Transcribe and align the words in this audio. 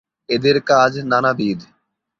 এদের 0.29 0.57
কাজ 0.61 0.91
নানাবিধ। 1.03 1.59